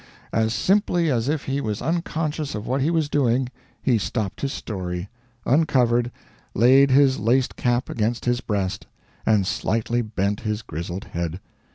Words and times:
As 0.33 0.51
simply 0.51 1.11
as 1.11 1.29
if 1.29 1.43
he 1.43 1.61
was 1.61 1.79
unconscious 1.79 2.55
of 2.55 2.65
what 2.65 2.81
he 2.81 2.89
was 2.89 3.07
doing, 3.07 3.49
he 3.83 3.99
stopped 3.99 4.41
his 4.41 4.51
story, 4.51 5.09
uncovered, 5.45 6.11
laid 6.55 6.89
his 6.89 7.19
laced 7.19 7.55
cap 7.55 7.87
against 7.87 8.25
his 8.25 8.41
breast, 8.41 8.87
and 9.27 9.45
slightly 9.45 10.01
bent 10.01 10.39
his 10.39 10.63
grizzled 10.63 11.03
head. 11.03 11.39